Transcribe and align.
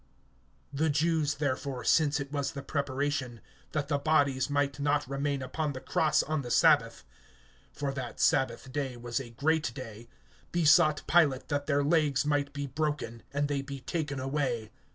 (31)The 0.75 0.91
Jews 0.93 1.33
therefore, 1.35 1.83
since 1.83 2.19
it 2.19 2.31
was 2.31 2.53
the 2.53 2.63
preparation, 2.63 3.39
that 3.71 3.87
the 3.87 3.99
bodies 3.99 4.49
might 4.49 4.79
not 4.79 5.07
remain 5.07 5.43
upon 5.43 5.73
the 5.73 5.79
cross 5.79 6.23
on 6.23 6.41
the 6.41 6.49
sabbath 6.49 7.05
(for 7.71 7.91
that 7.93 8.19
sabbath 8.19 8.71
day 8.71 8.97
was 8.97 9.19
a 9.19 9.29
great 9.29 9.71
day), 9.75 10.09
besought 10.51 11.03
Pilate 11.05 11.49
that 11.49 11.67
their 11.67 11.83
legs 11.83 12.25
might 12.25 12.51
be 12.51 12.65
broken, 12.65 13.21
and 13.31 13.47
they 13.47 13.61
be 13.61 13.81
taken 13.81 14.19
away. 14.19 14.71